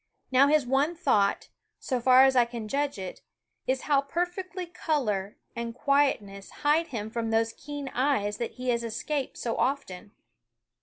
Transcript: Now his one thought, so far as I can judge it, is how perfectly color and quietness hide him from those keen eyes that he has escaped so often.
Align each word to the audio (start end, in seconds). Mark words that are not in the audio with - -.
Now 0.31 0.47
his 0.47 0.65
one 0.65 0.95
thought, 0.95 1.49
so 1.79 1.99
far 1.99 2.23
as 2.23 2.35
I 2.35 2.43
can 2.43 2.67
judge 2.67 2.97
it, 2.97 3.21
is 3.67 3.81
how 3.83 4.01
perfectly 4.01 4.65
color 4.65 5.37
and 5.55 5.75
quietness 5.75 6.49
hide 6.65 6.87
him 6.87 7.11
from 7.11 7.29
those 7.29 7.53
keen 7.53 7.87
eyes 7.89 8.37
that 8.37 8.53
he 8.53 8.69
has 8.69 8.83
escaped 8.83 9.37
so 9.37 9.55
often. 9.57 10.13